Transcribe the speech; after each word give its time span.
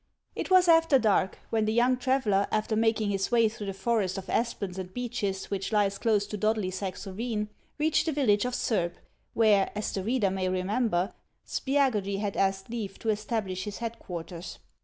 It 0.35 0.49
was 0.49 0.67
after 0.67 0.97
dark 0.97 1.37
when 1.51 1.65
the 1.65 1.73
young 1.73 1.95
traveller, 1.95 2.47
after 2.51 2.75
mak 2.75 2.99
ing 2.99 3.11
his 3.11 3.29
way 3.31 3.47
through 3.47 3.67
the 3.67 3.73
forest 3.73 4.17
of 4.17 4.31
aspens 4.31 4.79
and 4.79 4.91
beeches 4.91 5.51
which 5.51 5.71
lies 5.71 5.99
close 5.99 6.25
to 6.25 6.39
Dodlysax 6.39 7.05
ravine, 7.05 7.49
reached 7.77 8.07
the 8.07 8.11
village 8.11 8.43
of 8.45 8.55
Surb, 8.55 8.95
where 9.35 9.69
(as 9.75 9.91
the 9.91 10.01
reader 10.01 10.31
may 10.31 10.49
remember) 10.49 11.13
Spiagudry 11.45 12.17
had 12.17 12.35
asked 12.35 12.67
leave 12.67 12.97
to 12.97 13.09
establish 13.09 13.65
his 13.65 13.77
headquarters. 13.77 14.57